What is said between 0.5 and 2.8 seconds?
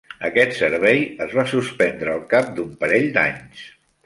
servei es va suspendre al cap d'un